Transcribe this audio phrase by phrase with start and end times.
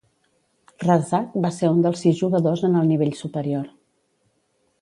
[0.83, 3.73] Razzak va ser un dels sis jugadors en el nivell superior.